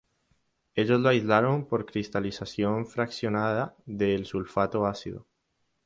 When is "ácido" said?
4.87-5.27